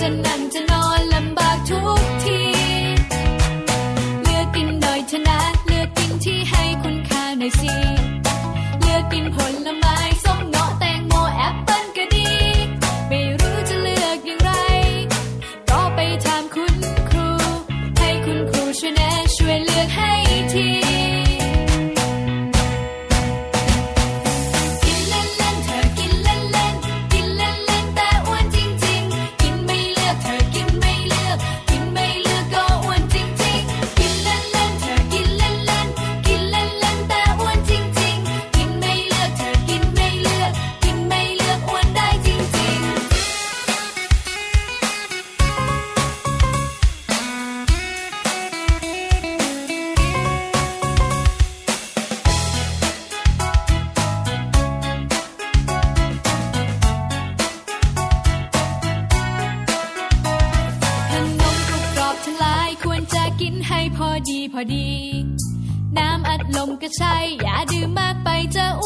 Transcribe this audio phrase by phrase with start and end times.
[0.00, 0.65] dun dun dun
[66.56, 68.84] ลมก็ใช่ อย่าดื่มมากไปจะอ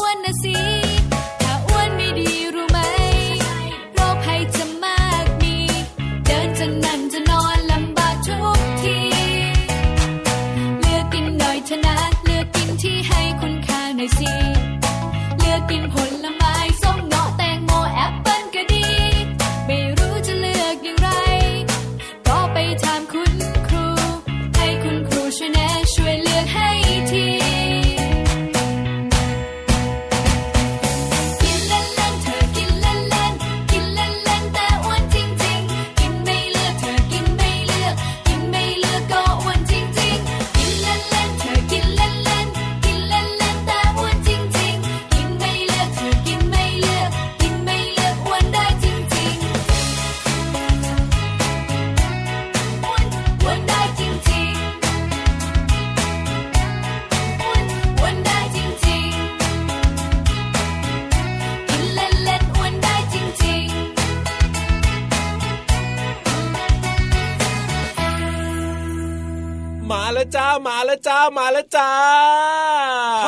[71.37, 71.91] มาแล้วจ้า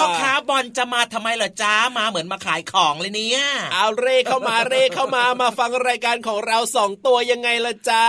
[0.04, 3.40] พ่อค้าบอลจะมาทำไมเหรอจ้ามาเหมือนมาขายของเลยเนี่ย
[3.74, 8.08] เอาเร่เข้ามาเร่เข้ามามาฟังรายการของเราสองตัวยังไงล่ะจ้า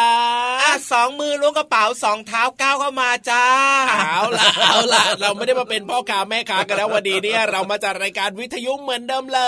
[0.63, 3.45] อะสองมือล้วงกระเป๋าสองเท้าก้าวเข้ามาจ้า
[4.01, 9.41] เอาละเอาละเราไม่ได้มาเป็นพ่อค้าแม่ค้ากันแล้ววันนี้เนี่ย เรามาจัดรายการวิทยุเหมือนเดิมเล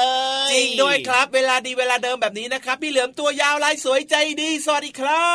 [0.48, 5.26] ยจริงด้วยครับเวลาดีเวลาเดิมแบบนี้นะครับพี่เหลือมตัวยาวลายสวยใจดีสวัสดีครั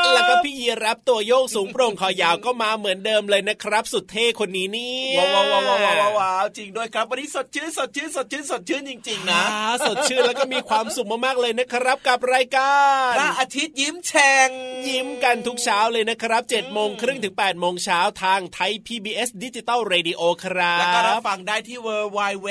[0.00, 5.76] บ แล้วก็พี่ยีราฟตัวโยกสูงโปร่งคอยาวก็มาเหมือนเดิมเลยนะครับ สุดเท่คนนี้นี่ว้าวว้าวว้า
[6.10, 9.42] วว้าวจริงด้วยครับ วันนี้สดชื่นสดชื่นสดชื่นสดชื่นจริง ๆ นะ
[9.86, 12.74] สดชื่นแล้วก็มีความสุขมากๆเลยนะครับกับรายกา
[13.10, 14.48] รพระอาทิตย์ยิ้มแฉ่ง
[14.88, 22.48] ยิ้มกันทุกเช้าเลยนะครับ7จ็ดโมงครึ่งถึง8ปดโมงเช้าทางไทย PBS digital radio ครับแล้วก็รับฟังได้ที่ w w w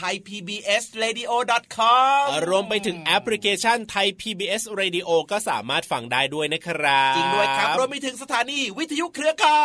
[0.00, 0.50] t h a i p b
[0.82, 1.32] s r a d i o
[1.76, 9.64] com รวมไปถึงแอปพลิเคชันไทย PBS Radio ก็สามารถฟังได้ด้วยนะครับจริงด้วยครับรวมไปถึงสถานีวิทยุเครือข่า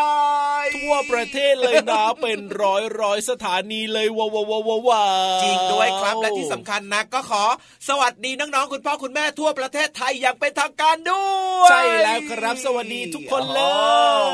[0.63, 5.03] ยทั่วประเทศเลยนะเป็นร้อยร้อยสถานีเลยว้าวว้าวว้า
[5.43, 7.43] จริงด้วยครับและที่สำคัญนะก็ขอ
[7.87, 11.25] สวัสดีน้องๆคุณพ่อคุณแม่ทั่วประเทศไทยอย่างเป็นทางการด้
[11.61, 13.61] วยใช่แล้วครับ สวัสดีทุกคนเล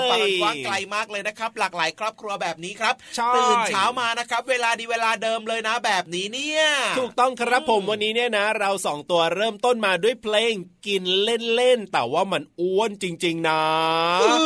[0.06, 2.96] ยฟังกว้างไกลมากเลยนะครับ หลากหลายครอบครัวแบบนี้ครับ
[3.36, 6.62] ตื่นเช้ามานะครับ เวลาดีเวลาเดิมเลยนะแบบนี้เนี่ย
[7.00, 10.54] ถูกต้องครับผมวันนี้เนี่ยนะ เราสองตัวเริ่มต้นมาด้วยเพลง
[10.88, 13.62] กินเล่นๆแต่ว่ามันอ้วนจริง ๆ นะ
[14.22, 14.38] และ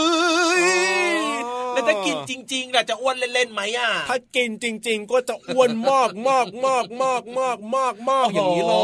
[0.59, 1.32] แล้ว
[1.87, 8.75] ถ้ากินจริงๆล่ะจะอ้วนเล่นๆไหมอะถ้ากินจริง ๆ ก็จะอ้วนมากมากมากมากมากมากมากอย่างนี้เล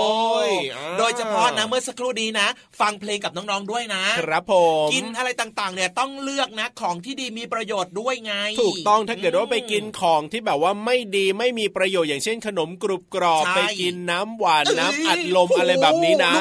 [0.48, 0.50] ย
[0.98, 2.48] โดยเฉพาะนะเมื่อสักครู่นี้นะ
[2.80, 4.54] ฟังเพลงกับน้องๆด้วยนะ ครับผ
[4.86, 16.34] มกินอะไรต่างๆ เนี่ยต้องเลือกนะของที่ดีมีประโยชน์ด้วยไง ถูกต้องถ้าเกิดว่าไปกินของที่แบบว่าไม่ดีไม่มีประโยชน์อย่างเช่น ขนมกรุบกรอบไปกินน้ำหวานน้ำอัดลมอะไรแบบนี้นะ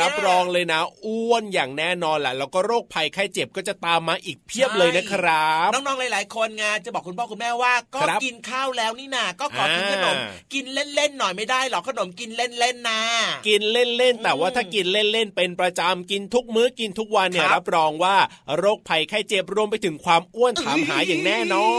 [0.00, 10.16] รับรองเลยนะ อ้วนอย่างแน่นอนแหละแล้วก็โรคภัยไข้เจ็บก็จะตามมาอีกเพียบเลยนะครับน้องๆ หลาย ๆ คนไงจะบอกคุณพ่อคุณแม่ว่า ก็กินข้าวแล้วนี่นาก็ขอกินขนม
[10.54, 13.00] กินเล่นๆหน่อยไม่ได้หรอขนมกินเล่นๆนะ
[13.48, 18.16] กินเล่นๆแต่ว่าถ้ากินเล่นๆเป็นประจำกินทุกมื้อกินทุกวันเนี่ยรับรองว่า
[18.56, 21.72] โรคภัยไข้เจ็บรวมไปถึงความอ้วนถามหาอย่างแน่นอ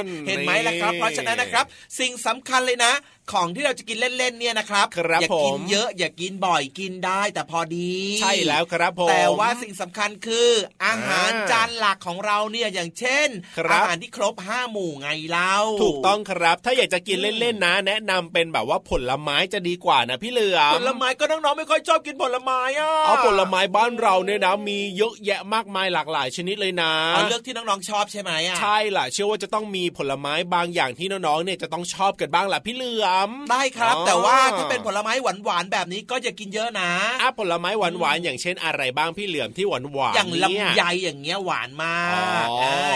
[0.00, 1.64] น เห็นไหมล่ะครับ เพราะฉะนั้นนะครับ
[1.98, 2.92] สิ่งสำคัญเลยนะ
[3.32, 10.48] ของที่เราจะกินเล่นๆเนี่ยนะครับครับอย่ากินเยอะอย่ากินบ่อยกินได้แต่พอดี ใช่แล้วครับผมแต่ว่าสิ่งสำคัญคือ
[10.84, 13.28] อาหารจานหลักของเราเนี่ยอย่างเช่น
[13.72, 35.12] อาหารที่ครบห้าหมู่ไงเล่าถูกต้องครับถ้าอยากจะกินเล่นๆนะ แนะนำเป็นแบบว่าผลไม้จะดีกว่านะพี่เหลือผลไม้ก็น้องๆไม่ค่อยชอบกินผลไม้อะเอาผลไม้บ้านเราเนี่ยนะมีเยอะแยะมากมายหลากหลายชนิดเลยนะเอาเลือกที่น้องๆชอบใช่ไหมอะใช่ล่ะเชื่อว่าจะต้องมีผลไม้บางอย่างที่น้องๆเนี่ยจะต้องชอบกันบ้างแหละพี่เหลือมได้ครับ แต่ว่าถ้าเป็นผลไม้
[35.44, 36.90] หวานๆแบบนี้ก็อย่ากินเยอะนะ
[37.22, 41.98] อะผลไม้หวานๆอย่างเช่นอะไรบ้างพี่เหลือมที่หวานหวานอย่างลำไยอย่างเงี้ยหวานมา
[42.44, 42.46] ก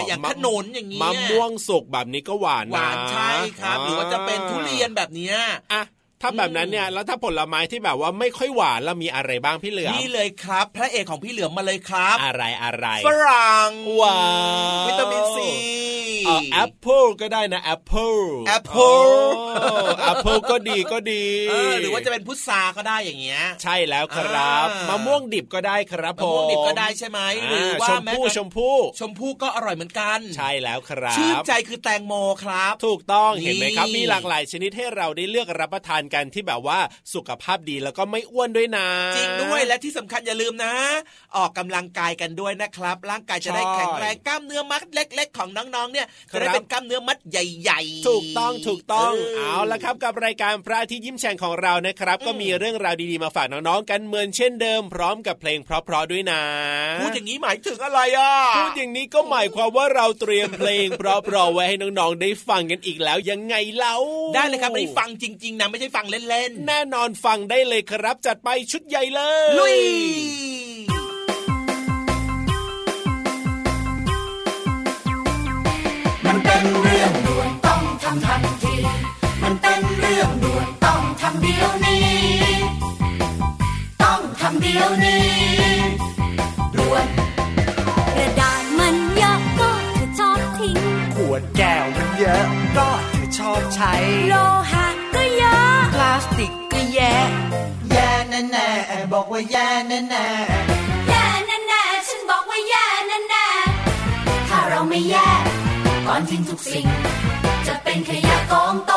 [0.07, 5.35] อย่างขนุนอย่างเงี้ยมะม่วงสุกแบบนี้ก็หวานหวานใช่ครับ หรือว่าจะเป็นทุเรียนแบบเนี้ย
[5.73, 5.83] อะ
[6.21, 13.71] ถ้าแบบนั้นเนี่ยแล้วถ้าผลไม้ที่แบบว่าไม่ค่อยหวานแล้วมีอะไรบ้างพี่เหลือมนี่เลยครับ พระเอกของพี่เหลือมมาเลยครับ อะไรอะไรฝรั่ง
[14.01, 14.17] ว้าว
[14.87, 15.51] วิตามินซี
[16.53, 18.13] แอปเปิลก็ได้นะแอปเปิล
[18.47, 19.01] แอปเปิล
[20.01, 21.25] แอปเปิลก็ดีก็ดี
[21.81, 32.13] หรือว่าจะเป็นพุทราก็ได้อย่างเงี้ย ใช่แล้วครับมะม่วงดิบก็ได้ครับผมมะม่วงดิบก็ได้ใช่ไหมหรือว่าชมพู่ชมพู่ชมพู่ก็อร่อยเหมือนกัน ใช่แล้วครับชื่นใจคือแตงโม
[32.43, 36.79] ครับ ถูกต้องเห็นไหมครับมีหลากหลายชนิดให้เราได้เลือกรับประทานกันที่แบบว่า
[37.13, 38.87] สุขภาพดีแล้วก็ไม่อ้วนด้วยนะ
[39.17, 40.73] จริงด้วยและที่สำคัญอย่าลืมนะ
[41.35, 56.41] ออกกำลังกายกันด้วยนะครับ ร่างกายจะได้แข็งแรงกล้ามเนื้อมัดเล็ก ๆ ของน้องๆเนี่ยจะได้เป็นกล้ามเนื้อมัดใหญ่ ๆ ถูกต้องถูกต้องเอาละครับกับรายการพระอาทิตย์ยิ้มแฉ่งของเรานะครับ ก็มีเรื่องราวดีๆมาฝากน้องๆกันเหมือนเช่นเดิมพร้อมกับเพลงเพราะๆด้วยนะ
[57.01, 61.03] พูดอย่างนี้หมายถึงอะไรอะพูดอย่างนี้ก็หมายความว่าเราเตรียมเพลงเพ
[61.33, 63.95] ราะๆไว้ให้น้องๆได้ฟังกันอีกแล้วยังไงเล่า
[64.35, 69.77] ได้เลยครับได้ฟังจริง ๆนะไม่ใช่ฟังเล่นๆ แน่นอนฟังได้เลยครับ จัดไปชุดใหญ่เลย ลุย
[76.25, 78.75] มันเป็นเรื่องด่วนต้องทำทันที
[79.43, 82.05] มันเป็นเรื่องด่วนต้องทำเดี๋ยวนี้
[84.03, 85.25] ต้องทำเดี๋ยวนี้
[86.77, 87.05] ด่วน
[88.15, 90.77] กระดาษมันเยอะก็เธอชอบทิ้ง
[91.15, 92.45] ขวดแก้วมันเยอะ
[92.77, 93.93] ก็เธอชอบใช้
[94.29, 94.33] โล
[94.70, 94.70] ห
[96.23, 97.13] สติกก็แย่
[97.91, 98.67] แย่แน่แน่
[99.13, 100.25] บอกว่าแย่แน่แน่
[101.09, 103.47] แย่แน่แน่ฉันบอกว่าแย่แน่แน่
[104.47, 105.29] ถ้าเราไม่แย่
[106.07, 106.87] ก่อนทิ้งทุกสิ่ง
[107.67, 108.93] จะเป็นขยะกองโต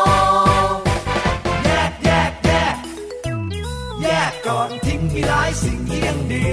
[1.65, 2.77] แยกแยกแยก
[4.03, 6.47] แยกก่อนทิ้งมีหลายสิ่งที่ยังดี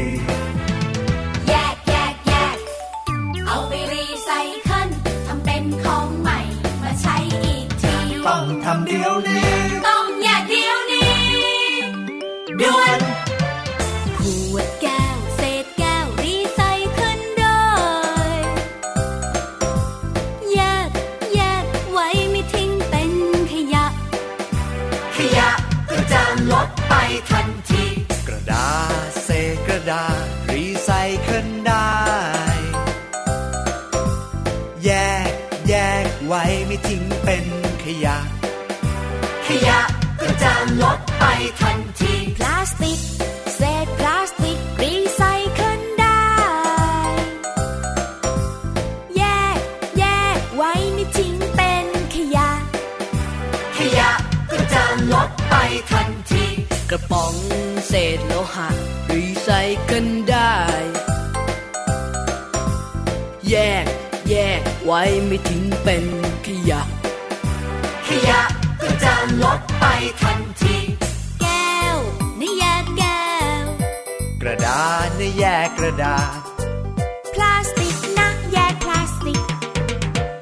[39.54, 39.82] ขยะ
[40.22, 41.24] ก็จะลดไป
[41.62, 43.00] ทันที พลาสติก
[43.56, 45.22] เศษพลาสติก รีไซ
[45.54, 46.24] เคิลได้
[49.18, 49.24] แย
[49.56, 49.60] ก
[50.00, 50.04] แย
[50.38, 52.50] กไว้ไม่ทิ้งเป็นขยะ
[53.78, 54.12] ขยะ
[54.52, 55.54] ก็จะลดไป
[55.92, 56.46] ทันที
[56.90, 57.36] กระป๋อง
[57.88, 58.70] เศษโลหะ
[59.14, 59.50] รีไซ
[59.84, 60.56] เคิลได้
[63.50, 63.86] แยก
[64.30, 66.06] แยกไว้ไม่ทิ้งเป็น
[66.46, 66.82] ขยะ
[68.10, 68.42] ขยะ
[68.82, 69.86] ก็จะลดไป
[70.22, 70.78] ทันที
[74.42, 76.40] กระดาษนะแยกกระดาษ
[77.34, 79.42] พลาสติกนะแยกพลาสติก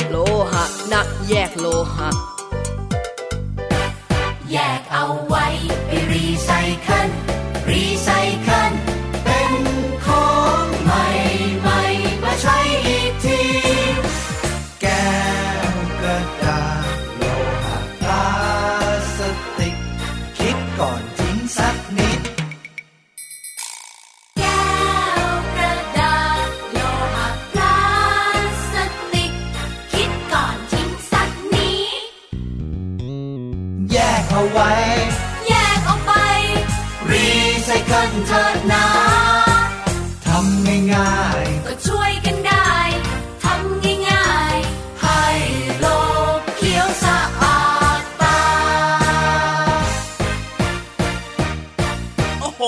[0.10, 0.16] โล
[0.52, 1.66] หะนะแยกโล
[1.96, 2.29] หะ
[38.10, 38.86] ไซเคิลเถิดนะ
[40.26, 42.70] ทำง่ายๆก็ช่วยกันได้
[43.44, 45.24] ทำง่ายๆให้
[45.82, 45.88] โล
[46.38, 47.62] กเขียวสะอา
[48.00, 48.42] ดตา
[52.42, 52.62] โอ้โห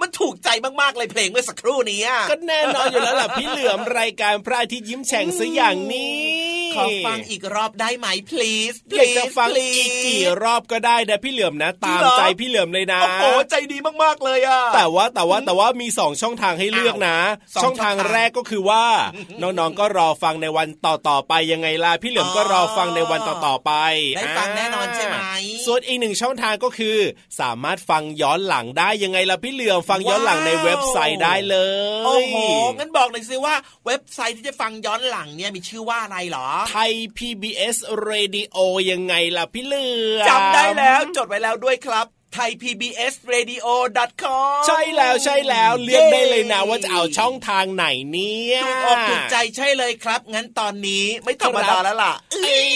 [0.00, 0.48] มันถูกใจ
[0.80, 6.39] มากๆเลยเพลงเมื่อสักครู่นี้อะก็แน่นอนอยู่แล้วล่ะพี่เหลือมรายการพระอาทิตย์ยิ้มแฉ่งซะอย่างนี้
[6.76, 17.18] ขอฟังอีกรอบได้ไหม please อยากจะ please ฟัง please อีกกี่รอบก็ได้นะพี่เหลือมนะ ตามจริงเหรอใจพี่เหลือมเลยนะ โอ้โหใจดีมากๆเลยอะแต่ว่าแต่ว่าแต่ว่ามีสองช่องทางให้เลือกนะ
[17.56, 18.84] อ้าวสองช่องทางช่องทางแรกก็คือว่า
[19.42, 23.72] น้องๆก็รอฟังในวันต่อๆไปยังไงล่ะพี่เหลือมก็รอฟังในวันต่อๆไป
[24.16, 25.16] ได้ฟังแน่นอนใช่ไหม
[25.66, 26.96] ส่วนอีกหนึ่งช่องทางก็คือ
[27.40, 31.56] สามารถฟังย้อนหลังได้ยังไงล่ะพี่เหลือมฟังย้อนหลังในเว็บไซต์ได้เล
[32.00, 32.36] ย โอ้โห
[32.78, 33.54] งั้นบอกหน่อยสิว่า
[33.86, 37.76] เว็บไซต์ที่จะฟังย้อนหลังเนี่ยมีชื่อว่าอะไรเหรอไทย PBS
[38.08, 38.56] Radio
[38.90, 39.88] ยังไงล่ะพี่เหลื
[40.18, 43.66] อมจำได้แล้วจดไว้แล้วด้วยครับ ไทย PBS Radio
[44.22, 52.70] com ใช่แล้วใช่แล้วเลือกได้เลยนะว่าจะเอาช่องทางไหนเนี่ยถูกอกถูกใจใช่เลยครับ งั้นตอนนี้ไม่ธรรมดาแล้วล่ะเอ้ย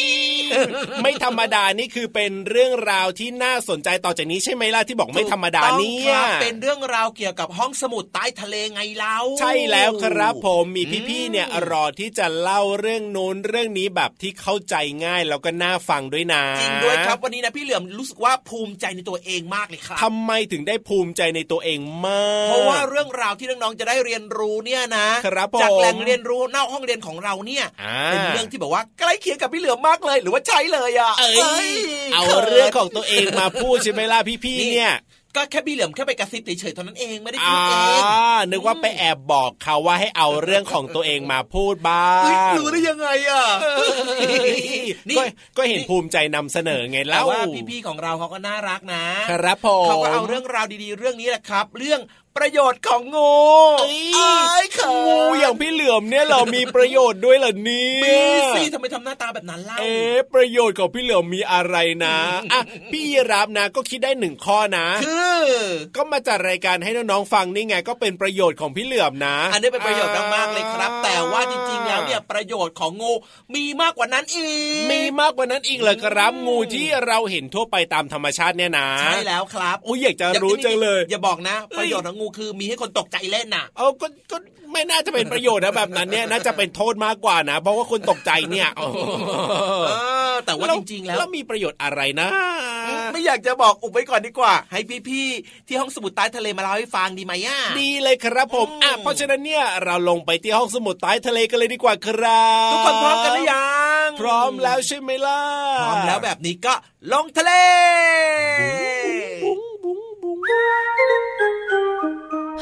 [1.02, 31.71] ไม่ธรรมดานี่คือเป็นเรื่องราวที่น่าสนใจต่อจากนี้ใช่ไหมล่ะที่บอกไม่ธรรมดาถูกต้องเนี่คยรับเป็นเรื่องราวเกี่ยวกับห้องสมุดใต้ทะเลไงเล่าใช่แล้วครับผมมีพี่ๆเนี่ยรอที่จะเล่าเรื่องโน้นเรื่องนี้แบบที่เข้าใจง่ายแล้วก็น่าฟังด้วยนะจริงด้วยครับวันนี้นะพี่เหลือมรู้สึกว่าภูมิใจในตัวเองมากเลยครับทำไมถึงได้ภูมิใจในตัวเองมากเพราะว่าเรื่องราวที่น้องๆจะได้เรียนรู้เนี่ยนะครับผมจากแหล่งเรียนรู้นอกห้องเรียนของเราเนี่ยอ่าเป็นเรื่องที่แบบว่าใกล้เคียงกับพี่เหลือมมากเลย หรือว่าใช่เลยอะเอ้ย
[32.13, 34.93] เอาเรื่องของตัวเองมาพูดใช่ไหมล่ะพี่ๆเนี่ย
[35.37, 38.00] ก็แค่พี่เหลือมแค่ไปกระซิบเฉยๆเท่านั้นเองไม่ได้พูอ่าดเอง
[38.50, 43.45] นึกว่าไปแอบบอกเขาว่าให้เอาเรื่องของตัวเองมาพูดบ้างเฮ้ยรู้ได้ยังไงอะ
[45.11, 45.23] นี่ก็
[45.57, 52.00] ก็เห็นภูมิใจนำเสนอไงแต่แล้วว่าพี่ๆของเราเขาก็น่ารักนะครับผมเขาก็เอาเรื่องราวดีๆ เรื่องนี้แหละครับ เรื่อง
[52.41, 53.35] ประโยชน์ของงู
[53.81, 58.19] เอ้ยเอ้ยเขินงูอย่างพี่เหลือมเนี่ยเรามีประโยชน์ด้วยเหรอเนี่ยมี
[58.55, 62.17] สิทำไมทำหน้าตาแบบนั้นเล่าเอ๊ะประโยชน์ของพี่เหลือมมีอะไรนะ
[62.53, 62.61] อะ
[62.93, 65.45] พี่ยีรับนะก็คิดได้หนึ่งข้อนะคือ
[65.97, 73.12] ก็มาจัดรายการให้น้องๆฟังนี่ไงก็เป็นประโยชน์ของพี่เหลือมนะ อันนี้เป็นประโยชน์มากๆเลยครับ แต่ว่าจริงๆแล้วเนี่ยประโยชน์ของงู
[73.55, 74.49] มีมากกว่านั้นอี
[74.85, 84.37] ก มีมากกว่านั้นอีกเหรอครับงูที่เราเห็นทั่วไปตามธรรมชาติเนี่ยนะใช่แล้วครับอุ้ยอยากจะรู้จังเลย อย่าบอกนะเอ้ยประโยชน์ของงูคือมีให้คนตกใจเล่นน่ะ เอาก็ก็
[84.73, 88.99] ไม่น่าจะเป็นประโยชน์นะแบบนั้นเนี่ยน่าจะเป็นโทษมากกว่านะ เพราะว่าคนตกใจเนี่ยโอ้โห
[89.88, 89.93] เอ
[90.33, 92.28] อแต่ว่าจริงๆแล้วแล้วมีประโยชน์อะไรนะ
[93.12, 103.69] ไม่อยากจะบอกอุบไว้ก่อนดีกว่า ให้พี่ๆที่ห้องสมุดใต้ทะเลมาเล่าให้ฟังดีไหมอะดีเลยครับผมอืมอะเพราะฉะนั้นเนี่ยเราลงไปที่ห้องสมุดใต้ทะเลกันเลยดีกว่าครับทุกคนพร้อมกันหรือยั
[104.07, 105.40] งพร้อมแล้วใช่ไหมล่ะ
[105.81, 106.75] พร้อมแล้วแบบนี้ก็
[107.12, 107.52] ลงทะเล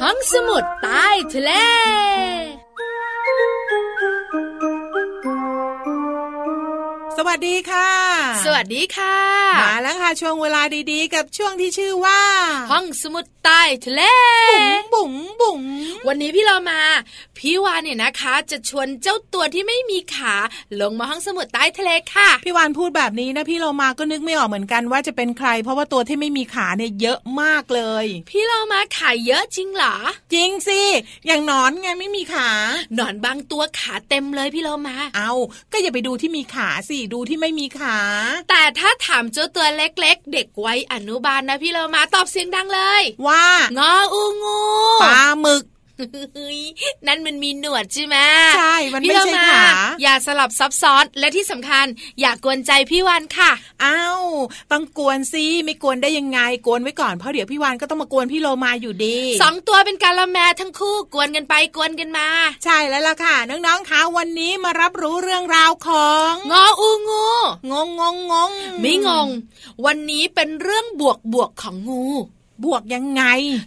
[0.03, 1.51] ห้องสมุดใต้ทะเล
[7.19, 7.91] สวัสดีค่ะ
[8.45, 9.17] สวัสดีค่ะ
[9.63, 12.21] มาแล้วค่ะช่วงเวลาดีๆ กับช่วงที่ชื่อว่า
[12.71, 14.03] ห้องสมุดใต้ทะเล
[14.95, 15.63] บุ๋งบุ๋ง
[16.07, 16.81] วันนี้พี่เรามา
[17.39, 20.35] พี่วานเนี่ยนะคะ จะชวนเจ้าตัวที่ไม่มีขา
[20.81, 29.97] ลงมาห้องสมุดใต้ทะเลค่ะ พี่วานพูดแบบนี้นะพี่เรามาก็นึกไม่ออกเหมือนกันว่าจะเป็นใคร เพราะว่าตัวที่ไม่มีขาเนี่ยเยอะมากเลย พี่เรามาขาเยอะจริงเหรอ
[30.35, 30.83] จริงสิ
[31.27, 32.51] อย่างหนอนไงไม่มีขา
[32.95, 35.33] หนอนบางตัวขาเต็มเลยพี่เรามา เอา
[35.73, 37.99] ก็อย่าไปดูที่มีขาสิดูที่ไม่มีขา
[38.51, 43.47] แต่ถ้าถามเจ้าตัวเล็ก ๆ เด็กวัยอนุบาลนะพี่เรามาตอบเสียงดังเลย ว่า
[43.79, 44.61] งออูงู
[45.03, 45.72] ปลาหมึกเฮ้ย
[47.07, 48.17] นั่นมันมีหนวดใช่ไหม
[48.57, 49.65] ใช่ มันไม่ใช่พี่เรขา
[50.03, 51.87] อย่าสลับซับซ้อนและที่สำคัญ
[52.21, 53.51] อย่ากวนใจพี่วันค่ะ
[53.85, 54.23] อ้าว
[54.73, 62.29] ต้องกวนสิไม่กวนได้ยังไงกวนไว้ก่อนเพราะเดี๋ยวพี่วานก็ต้องมากวนพี่โลมาอยู่ดีสองตัวเป็นการละแมทั้งคู่กวนกันไปกวนกันมา
[62.65, 67.27] ใช่แล้วล่ะค่ะ น้องๆคะวันนี้มารับรู้เรื่องราวของงออูงู
[67.71, 69.29] งงงงงงไม่งง
[69.85, 72.07] วันนี้เป็นเรื่องบวกบวกๆของงู
[72.65, 73.23] บวกยังไง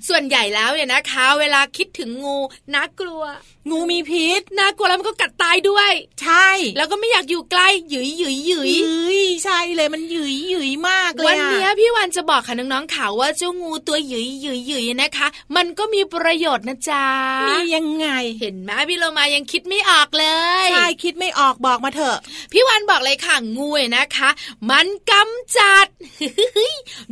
[0.10, 2.38] ส่วนใหญ่แล้วเนี่ยนะคะ เวลาคิดถึงงู
[2.74, 3.24] น่ากลัว
[3.72, 6.48] งูมีพิษน่ากลัวแล้วมันก็กัดตายด้วย ใช่
[6.78, 17.06] แล้วก็ไม่อยากอยู่ใกล้หยุยหยุยหยุยเอ้ยใช่เลยมันหยุยหยุยมากเลยวันอะเนี้ยพี่วันจะบอกค่ะน้องๆข่าวว่าเจ้างูตัวหยุยหยุยหยุยนะคะ มันก็มีประโยชน์นะจ๊ะ
[17.48, 18.08] มียังไง
[18.40, 20.28] เห็นไหมพี่โลมายังคิดไม่ออกเล
[20.66, 22.18] ยใช่คิดไม่ออกบอกมาเถอะ
[22.52, 24.30] พี่วันบอกเลยค่ะงูเนี่ยนะคะ
[24.70, 25.88] มันกำจัด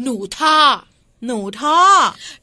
[0.02, 0.58] หนูท่อ
[1.28, 1.80] หหนูท่อ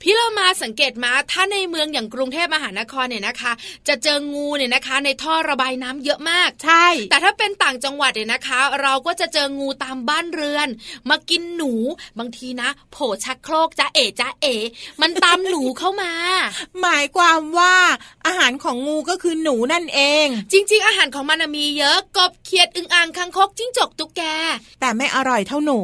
[0.02, 3.52] พี่เรามาสังเกตมาถ้าในเมืองอย่างกรุงเทพมหานครเนี่ยนะคะ
[3.88, 10.68] จะเจองูเนี่ยนะคะ ในท่อระบายน้ำเยอะมาก ใช่ แต่ถ้าเป็นต่างจังหวัดเนี่ยนะคะ เราก็จะเจองูตามบ้านเรือน
[11.10, 11.72] มากินหนู
[12.18, 14.54] บางทีนะ โผล่ชักโครกจ้าเอ๋จ้าเอ๋
[15.00, 16.12] มันตามหนูเข้ามา
[16.82, 17.74] หมายความว่า
[18.26, 24.22] อาหารของงูก็คือหนูนั่นเอง จริง ๆ อาหารของมันนะมีเยอะกบเขียดอึ่งอ่างคังคกจิ้งจกตุ๊กแก
[24.80, 25.80] แต่ไม่อร่อยเท่าหนู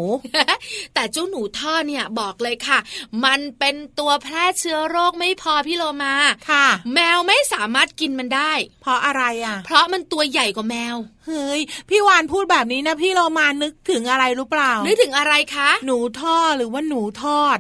[0.95, 2.79] แต่เจ้าหนูท่อเนี่ยบอกเลยค่ะ
[3.25, 6.15] มันเป็นตัวแพร่เชื้อโรคไม่พอพี่โลมา
[6.51, 10.97] ค่ะ แมวไม่สามารถกินมันได้ เพราะอะไรอะ เพราะมันตัวใหญ่กว่าแมว
[11.27, 17.59] เฮ้ยพี่วานพูดแบบนี้นะพี่เรามานึกถึงอะไรรู้เปล่า นึกถึงอะไรคะ หนูท่อหรือว่าหนูทอด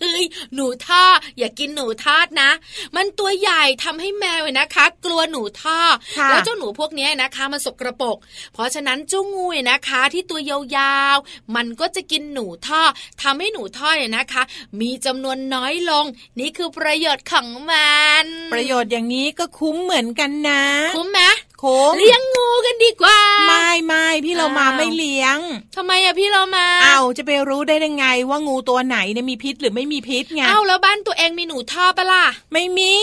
[0.00, 1.04] เฮ้ยหนูท่อ
[1.38, 2.50] อย่ากินหนูทอดนะ
[2.96, 5.78] มันตัวใหญ่ทำให้แมวเนี่ยนะคะ กลัวหนูท่อ
[6.18, 8.16] ค่ะแล้วเจ้าหนูพวกเนี้ยนะคะมันสกระปรก
[8.52, 12.82] เพราะฉะนั้นเจ้างูเนี่ยนะคะ ที่ตัวยาวๆมันก็จะกินหนูท่อ
[13.22, 14.42] ทำให้หนูท่อเนี่ยนะคะ
[14.80, 16.04] มีจำนวนน้อยลง
[16.40, 20.62] นี่คือประโยชน์ของมัน ประโยชน์อย่างนี้ก็คุ้มเหมือนกันนะ
[20.96, 21.20] คุ้มไหม
[21.62, 25.38] คุ้มเลี้ยงงูกันดีกว่า ไม่ไม่พี่เรามาอ้าวไม่เลี้ยง
[25.76, 32.94] ทำไมอะพี่เรามาเอาจะไปรู้ได้ยังไงว่างูตัวไหนเนี่ยมีพิษหรือไม่มีพิษไงเอ้าแล้วบ้านตัวเองมีหนูท่อปะล่ะไม่มี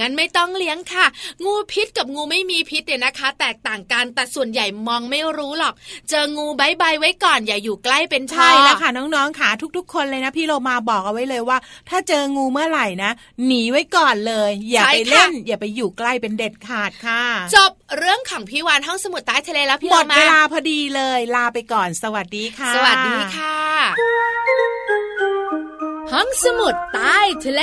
[0.00, 1.06] งั้นไม่ต้องเลี้ยงค่ะ
[1.44, 5.74] งูพิษกับงูไม่มีพิษเนี่ยนะคะ แตกต่างกันแต่ส่วนใหญ่มองไม่รู้หรอก
[6.10, 11.58] เจองูบายบายไว้ก่อนอย่าอยู่ใกล้เป็นพ่อใช่แล้วค่ะน้องๆค่ะทุก ๆ คนเลยนะ พี่เรามาบอกเอาไว้เลยว่า
[11.88, 13.10] ถ้าเจองูเมื่อไหร่นะ
[13.46, 17.22] หนีไว้ก่อนเลย อย่าไปเล่น อย่าไปอยู่ใกล้เป็นเด็ดขาดค่ะ
[17.54, 23.56] จบเรื่องของพี่วานห้องสมุดใต้ทะเลแล้วพี่หมเราดมาเวลาพอดีเลย ลาไปก่อน สวัสดีค่ะ สวัสดีค่ะ
[26.12, 27.62] ห้องสมุดใต้ทะเล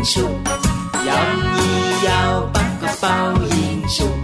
[0.00, 0.34] ยิงฉุบ
[1.08, 3.16] ยำยี่ยาวปักกระเป๋า
[3.54, 4.16] ยิงฉุบ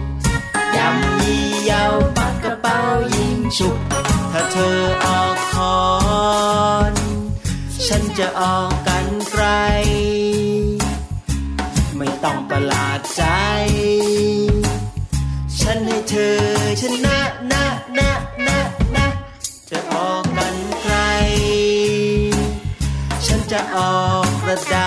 [0.75, 2.77] ยำยี่ยาวปักกระเป๋า
[3.15, 3.77] ยิงฉุบ
[4.31, 5.79] ถ้าเธอออกคอ
[6.91, 6.93] น
[7.87, 9.45] ฉันจะออกกันไกล
[11.97, 13.23] ไม่ต้องประหลาดใจ
[15.59, 16.37] ฉันให้เธอ
[16.81, 17.19] ชนะ
[17.51, 17.65] นะ
[17.97, 18.11] นะ
[18.47, 18.59] นะ
[18.95, 19.05] นะ
[19.69, 20.95] จะออกกันไกล
[23.25, 24.86] ฉันจะออกกระดา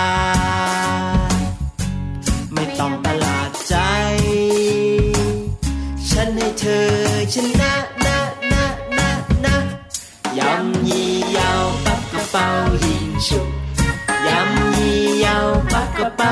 [16.29, 16.31] า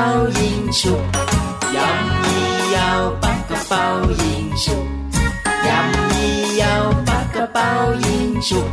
[5.66, 7.68] ยำยี่ยาวปักกระเป๋า
[8.06, 8.68] ยิงฉุก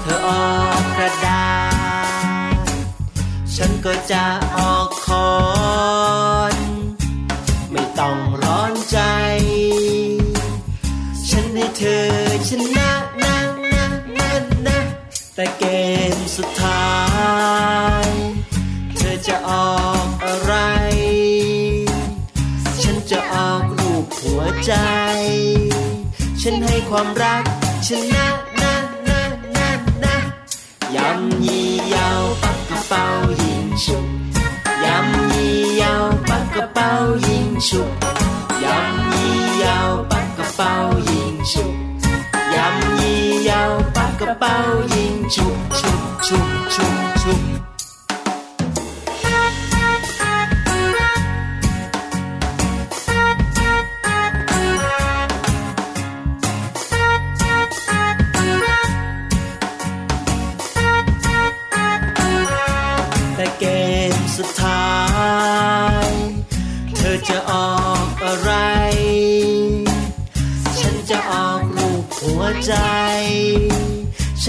[0.00, 1.44] เธอออกกระดา
[2.54, 2.66] ษ
[3.54, 4.24] ฉันก็จะ
[4.56, 5.59] ออกคอ
[24.66, 24.72] ใจ
[26.40, 27.44] ฉันให้ความรัก
[27.86, 28.26] ชนะ
[28.60, 28.74] นะ
[29.08, 29.20] นะ
[29.56, 29.70] นะ
[30.04, 30.16] นะ
[30.94, 33.04] ยำยี่ยาวปักกระเป๋า
[33.42, 34.06] ยิงฉุบ
[34.84, 36.90] ยำยี่ยาวปักกระเป๋า
[37.26, 37.90] ยิงฉุบ
[38.64, 40.72] ยำยี่ยาวปักกระเป๋า
[41.10, 41.74] ยิงฉุบ
[42.54, 44.56] ยำยี่ยาวปักกระเป๋า
[44.94, 47.59] ยิงฉุบฉุบฉุบฉุบฉุบ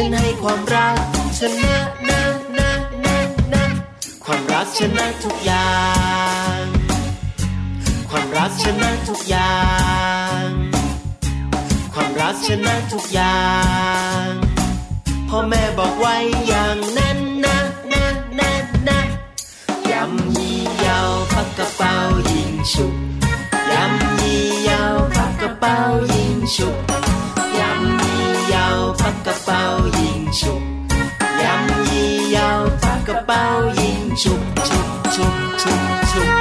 [0.03, 0.97] ฉันให้ความรัก
[1.39, 1.75] ชนะ
[2.09, 2.21] นะ
[2.57, 2.69] นะ
[3.05, 3.17] นะ
[3.53, 3.63] นะ
[4.25, 5.71] ความรักชนะทุกอย่า
[6.59, 6.61] ง
[8.09, 9.57] ความรักชนะทุกอย่า
[10.43, 10.45] ง
[11.93, 13.41] ความรักชนะทุกอย่า
[14.23, 14.27] ง
[15.29, 16.15] พ่อแม่บอกไว้
[16.47, 17.57] อย่างนั้นนะ
[17.93, 18.05] นะ
[18.39, 18.51] นะ
[18.87, 18.99] นะ
[19.91, 21.95] ยำยี่ยาวปักกระเป๋า
[22.31, 22.93] ยิงฉุบ
[23.71, 25.77] ยำยี่ยาวปักกระเป๋า
[26.13, 33.43] ยิงฉุบำยี่ยาวปักกระเป๋า
[33.79, 34.41] ยิงฉุบ
[36.37, 36.40] ย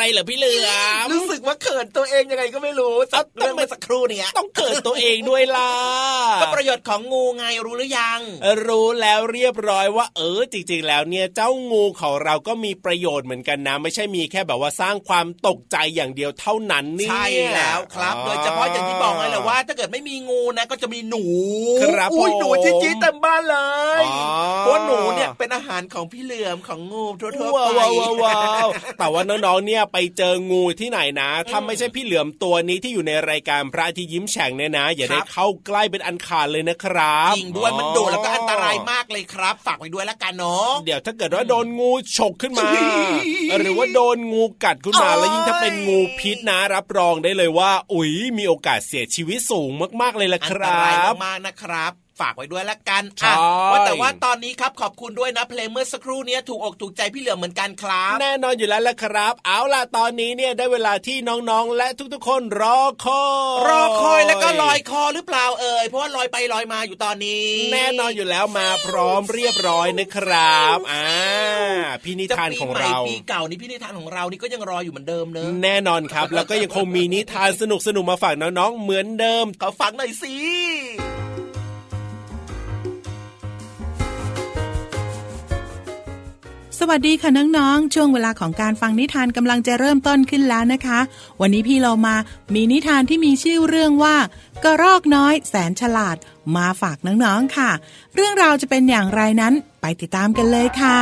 [0.00, 0.70] อะไรเหรอพี่เหลือ
[1.04, 1.19] มรู้ส
[1.50, 5.72] ว่าเขินตัวเองยังไงก็ไม่รู้สักเรื่องเมื่อสักครู่เนี่ยต้องเขินตัวเองด้วยล่ะ
[6.42, 8.20] ก็ประโยชน์ของงูไงรู้หรือยัง
[8.66, 21.24] รู้แล้วเรียบร้อยว่า เออจริง ๆ แล้วเนี่ยเจ้างูของเราก็มีประโยชน์เหมือนกันนะ ไม่ใช่มีแค่แบบว่าสร้างความตกใจอย่างเดียวเท่านั้นนี่ใช่แล้วครับ โดยเฉพาะอย่างที่บอกไงแหละว่า ถ้าเกิดไม่มีงูนะ ก็จะมีหนู
[21.82, 23.58] ครับอุ้ยหนูจี๊ดๆเต็มบ้านเล
[24.02, 24.04] ย
[24.60, 27.80] เพราะหนูเนี่ยเป็นอาหารของพี่เหลือมของงูทั่วๆไป
[28.24, 42.68] ว้าวแต่ว่าน้องๆเนี่ยไปเจองูที่ไหนนะถ้าไม่ใช่พี่เหลือมตัวนี้ที่อยู่ในรายการพระที่ยิ้มแฉ่งเนี่ยนะ อย่าได้เข้าใกล้เป็นอันขาดเลยนะครับจริงด้วยมันดุแล้วก็อันตรายมากเลยครับ ฝากไว้ด้วยละกันเนาะเดี๋ยวถ้าเกิดว่าโดนงูฉกขึ้นมา
[43.58, 53.34] หรือว่าโดนงูกัดขึ้นมาแล้วยิ่งถ้าเป็นงูพิษนะรับรองได้เลยว่า อุ๋ยมีโอกาสเสียชีวิตสูงมากๆเลยละครับอันตรายมากนะครับ ฝากไว้ด้วยละกันอะ
[53.72, 63.24] ว่าแต่ว่าตอนนี้ครับขอบคุณด้วยนะเพลงเมื่อสักครู่นี้ถูกอกถูกใจพี่เหลือมเหมือนกันครับ แน่นอนอยู่แล้วละครับ เอาล่ะตอนนี้เนี่ยได้เวลาที่น้องๆ และทุกๆ คนรอคอ
[63.60, 71.08] ยรอคอยแล้วก็ลอยคอหรือเปล่าเอ่ยเพราะว่าลอยไปลอยมาอยู่ตอนนี้ แน่นอนอยู่แล้วมาพร้อมเรียบร้อยนะครับอ่า
[72.04, 80.34] พี่นิทานของเราปีเก่านี้พี่นิทานของเรานี่ก็ยังรออยู่เหมือนเดิมเนอะแน่นอนครับ แล้วก็ยังคงมีนิทานสนุกสนุกมาฝากน้องๆเหมือนเดิมขอฟังหน่อยสิ
[86.82, 91.00] สวัสดีค่ะน้องๆ ช่วงเวลาของการฟังนิทานกำลังจะเริ่มต้นขึ้นแล้วนะคะ
[91.40, 92.16] วันนี้พี่เรามา
[92.54, 94.16] มีนิทานที่มีชื่อเรื่องว่า
[94.64, 96.16] กระรอกน้อยแสนฉลาด
[96.56, 97.70] มาฝากน้องๆค่ะ
[98.14, 100.98] เรื่องราวจะเป็นอย่างไรนั้นไปติดตามกันเลยค่ะ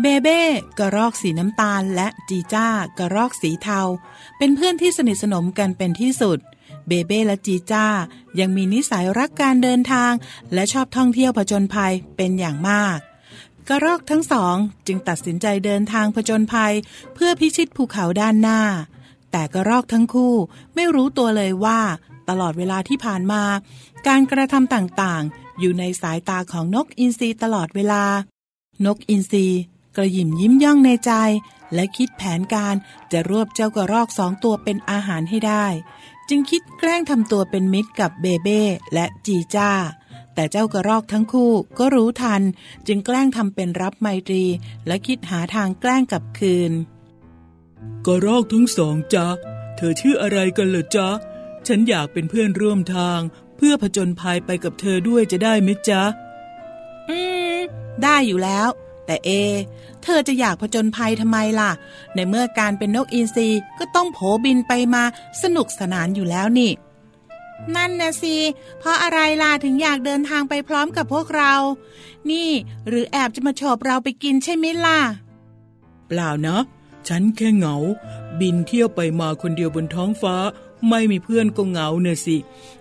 [0.00, 0.42] เบเบ้
[0.78, 3.80] กระรอกสีน้ำตาลและจีจ้ากระรอกสีเทา
[4.38, 6.38] เป็นเพื่อนที่สนิทสนมกันเป็นที่สุด
[6.90, 7.86] เบเบ้และจีจ้า
[8.40, 10.12] ยังมีนิสัยรักการเดินทาง
[10.54, 12.98] และชอบท่องเที่ยวผจญภัยเป็นอย่างมาก
[13.68, 16.74] กระรอกทั้งสองจึงตัดสินใจเดินทางผจญภัย
[17.14, 18.60] เพื่อพิชิตภูเขาด้านหน้า
[19.30, 20.34] แต่กระรอกทั้งคู่
[20.74, 21.80] ไม่รู้ตัวเลยว่า
[22.28, 23.42] ตลอดเวลาที่ผ่านมา
[24.06, 28.04] การกระทำต่างๆ อยู่ในสายตาของนกอินทรีตลอดเวลา
[28.86, 29.46] นกอินทรี
[29.96, 31.12] กระยิมยิ้มย่องในใจ
[31.74, 32.74] และคิดแผนการ
[33.12, 35.66] จะรวบเจ้ากระรอกสองตัวเป็นอาหารให้ได้
[36.30, 38.62] จึงคิดแกล้งทำตัวเป็นมิตรกับเบเบ้
[38.94, 39.70] และจีจ้า
[40.34, 42.42] แต่เจ้ากระรอกทั้งคู่ก็รู้ทัน
[42.86, 44.44] จึงแกล้งทำเป็นรับไมตรี
[44.86, 46.72] และคิดหาทางแกล้งกลับคืน
[48.06, 49.26] กระรอกทั้งสองจ้า
[49.76, 51.08] เธอชื่ออะไรกันเหรอจ๊ะ
[51.66, 53.20] ฉันอยากเป็นเพื่อนร่วมทาง
[53.56, 56.02] เพื่อผจญภัยไปกับเธอด้วยจะได้ไหมจ๊ะ
[57.08, 57.18] อื
[57.56, 57.58] ม
[58.02, 58.68] ได้อยู่แล้ว
[59.10, 59.30] แต่เอ
[60.02, 61.70] เธอจะอยากผจญภัยทำไมล่ะ
[62.14, 65.02] ในเมื่อการเป็นนกอินทรีก็ต้องโผบินไปมา
[65.42, 66.70] สนุกสนานอยู่แล้วนี่
[67.74, 68.36] นั่นนะสิ
[68.78, 71.54] เพราะอะไรล่ะถึงอยากเดินทางไปพร้อมกับพวกเรา
[72.30, 72.50] นี่
[72.88, 75.00] หรือแอบจะมาโฉบเราไปกินใช่ไหมล่ะ
[76.08, 76.58] เปล่านะ
[77.08, 77.76] ฉันแค่เหงา
[78.40, 80.36] บินเที่ยวไปมาคนเดียวบนท้องฟ้า
[80.88, 82.36] ไม่มีเพื่อนก็เหงาเน่ยสิ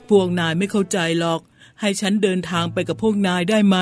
[0.10, 1.42] พวกนายไม่เข้าใจหรอก
[1.80, 3.78] ให้ฉันเดินทางไปกับพวกนายได้ไหม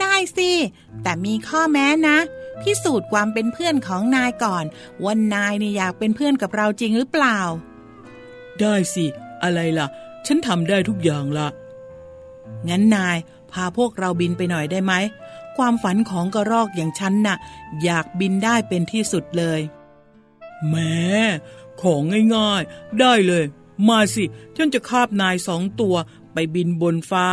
[0.00, 0.50] ได้สิ
[1.02, 2.18] แต่มีข้อแม้นะ
[2.62, 4.64] พิสูจน์ความเป็นเพื่อนของนายก่อน
[5.02, 7.38] ว่านายนี่อยากเป็นเพื่อนกับเราจริงหรือเปล่า
[8.60, 9.06] ได้สิ
[9.42, 9.86] อะไรล่ะ
[10.26, 11.48] ฉันทำได้ทุกอย่างละ
[12.68, 13.16] งั้นนาย
[13.52, 14.92] พาพวกเราบินไปหน่อยได้ไหม
[15.56, 17.36] ความฝันของกระรอกอย่างฉันนะ่ะ
[17.82, 19.60] อยากบินได้เป็นที่สุดเลย
[20.68, 20.96] แม้
[21.82, 22.00] ของ
[22.34, 23.44] ง่ายๆ ได้เลย
[23.88, 24.24] มาสิ
[24.56, 25.96] ฉันจะคาบนายสองตัว
[26.32, 27.26] ไปบินบนฟ้า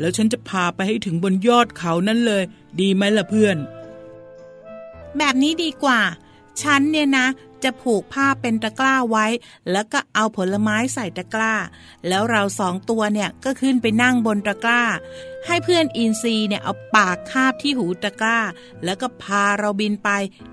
[0.00, 2.42] แล้วฉันจะพาไปให้ถึงบนยอดเขานั้นเลย
[2.80, 3.56] ดีไหมล่ะเพื่อน
[5.18, 6.00] แบบนี้ดีกว่า
[6.62, 7.26] ฉันเนี่ยนะ
[7.62, 9.26] จะผูกผ้าเป็นตะกร้าไว้
[9.70, 11.54] แล้วก็เอาผลไม้ใส่ตะกร้า
[12.08, 14.82] แล้วเราสองตัวเนี่ยก็ขึ้นไปนั่งบนตะกร้า
[15.46, 18.38] ให้เพื่อนอินซีเนี่ยเอาปากคาบที่หูตะกร้า
[18.84, 20.08] แล้วก็พาเราบินไป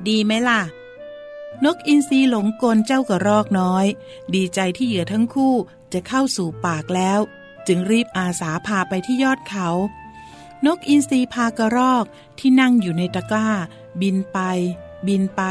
[0.08, 0.62] ดีไหมล่ะ
[1.66, 3.86] นกอินทรีหลงกลเจ้ากระรอกน้อย
[4.36, 5.54] ดีใจที่เหยื่อทั้งคู่
[5.94, 7.20] จะเข้าสู่ปากแล้ว
[7.68, 9.70] จึงรีบอาสาพาไปที่ยอดเขา
[10.66, 12.06] นกอินทรีพากระรอก
[12.40, 13.50] ที่นั่งอยู่ในตะกร้า
[14.02, 14.40] บินไป
[15.08, 15.42] บินไป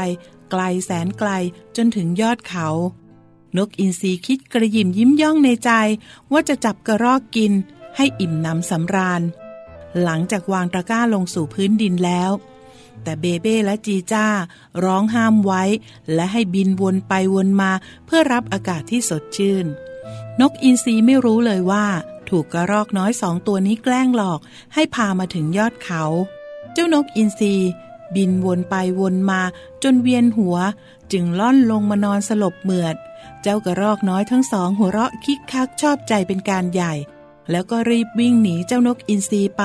[0.51, 1.29] ไกลแสนไกล
[1.75, 2.67] จนถึงยอดเขา
[3.57, 5.71] นกอินทรีคิดกระยิมยิ้มย่องในใจ
[6.31, 7.53] ว่าจะจับกระรอกกิน
[7.95, 9.21] ให้อิ่มน้ำสำราญ
[10.03, 12.31] หลังจากวางตะกร้าลงสู่พื้นดินแล้ว
[13.03, 14.27] แต่เบเบ้และจีจ้า
[14.85, 15.63] ร้องห้ามไว้
[16.13, 17.71] และให้บินวนไปวนมา
[18.05, 19.65] เพื่อรับอากาศที่สดชื่น
[20.41, 21.85] นกอินทรีไม่รู้เลยว่า
[22.29, 24.39] ถูกกระรอกน้อยสองตัวนี้แกล้งหลอก
[24.73, 26.03] ให้พามาถึงยอดเขา
[26.73, 27.55] เจ้านกอินทรี
[28.15, 29.41] บินวนไปวนมา
[29.83, 30.57] จนเวียนหัว
[31.11, 32.95] จึงล่อนลงมานอนสลบเหมือด
[33.41, 36.93] เจ้ากระรอกน้อยทั้งสองหัวเราะคิกคักชอบใจเป็นการใหญ่
[37.51, 39.63] แล้วก็รีบวิ่งหนีเจ้านกอินทรีไป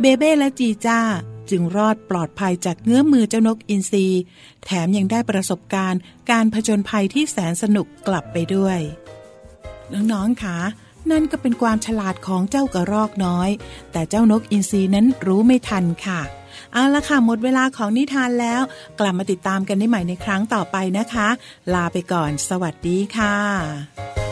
[0.00, 1.00] เบเบ้และจีจ้า
[1.50, 4.06] จึงรอดปลอดภัยจากเงื้อมือเจ้านกอินทรี
[4.64, 8.78] แถมยังได้ประสบการณ์ การผจญภัยที่แสนสนุกกลับไปด้วย
[9.94, 10.58] น้องๆค่ะ
[11.10, 13.48] นั่นก็เป็นความฉลาดของเจ้ากระรอกน้อย
[13.92, 16.20] แต่เจ้านกอินทรีนั้นรู้ไม่ทันค่ะ
[16.72, 18.60] เอาละค่ะ หมดเวลาของนิทานแล้ว
[19.00, 21.28] กลับมาติดตามกันได้ใหม่ในครั้งต่อไปนะคะ
[21.74, 24.27] ลาไปก่อน สวัสดีค่ะ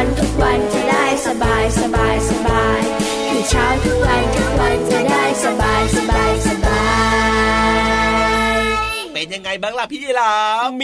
[0.00, 2.19] ันทุกวันจะได้สบายสบาย
[9.70, 10.32] งล่ะพี่ลา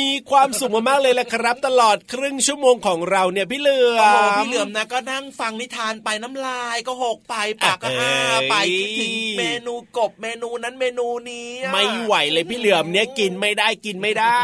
[0.01, 4.01] มีความสุขมากๆเลยแหละครับ ตลอดครึ่งชั่วโมงของเราเนี่ยพี่เหลือ
[4.33, 8.13] มพี่เหลือมนะก็นั่งฟังนิทานไปน้ำลายก็หกไปปากก็อ้า
[8.51, 14.41] ไปคิดถึงเมนูกบเมนูนั้นเมนูนี้ไม่ไหวเลยพี่เหลือมเนี่ยกินไม่ได้กินไม่ได้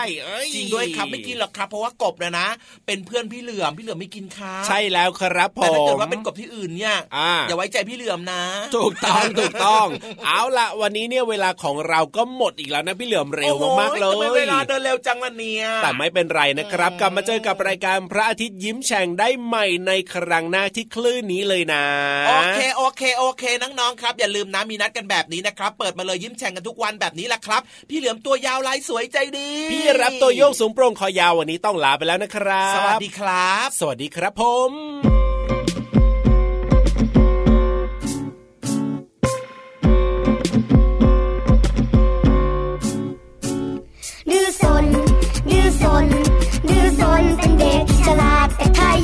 [0.54, 2.48] จริงด้วยครับไม่กินหรอกครับ เพราะว่ากบนะนะ
[2.86, 6.96] เป็นเพื่อนพี่เหลือมพี่เหลือมไม่กินค่ะใช่แล้วครับผมแต่ถ้าเกิดว่าเป็นกบที่อื่นเนี่ย
[7.48, 8.42] อย่าไว้ใจพี่เหลือมนะ
[8.76, 9.86] ถูกต้องถูกต้อง
[10.24, 21.84] เอาละวันนี้เนี่ยเวลาของเราก็หมดอีกแล้วนะพี่เหลือมเร็วมากๆเลยเวลาเดินเร็วจังละเนี่ยแต่ไม่เป็นไรนะครับ กลับมาเจอกับรายการพระอาทิตย์ยิ้มแฉ่งได้ใหม่ในครั้งหน้าที่คลื่นนี้เลยนะ
[22.28, 35.21] โอเคโอเคโอเคน้องๆครับ อย่าลืมนะมีนัดกันแบบนี้นะครับ เปิดมาเลยยิ้มแฉ่งกันทุกวันแบบนี้แหละครับ พี่เหลือมตัวยาวลายสวยใจดี พี่รับตัวโยกสูงโปร่งคอยาววันนี้ต้องลาไปแล้วนะครับ สวัสดีครับ สวัสดีครับผม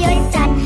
[0.03, 0.17] ยิ้
[0.49, 0.58] ม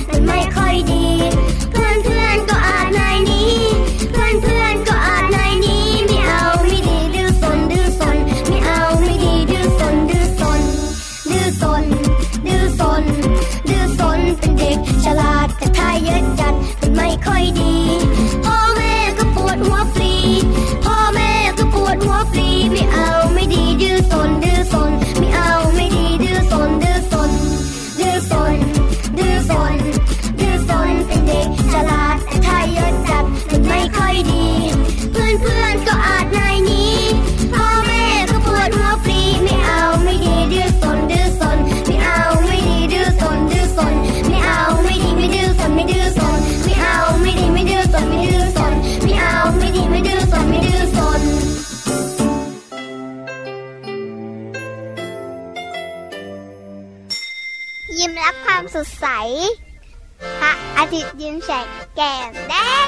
[62.01, 62.82] รั